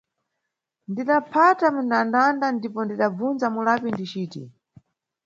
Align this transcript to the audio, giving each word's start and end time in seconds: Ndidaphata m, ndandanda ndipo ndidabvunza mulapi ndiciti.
Ndidaphata 0.89 1.65
m, 1.73 1.77
ndandanda 1.87 2.45
ndipo 2.55 2.79
ndidabvunza 2.83 3.47
mulapi 3.55 3.87
ndiciti. 3.93 4.43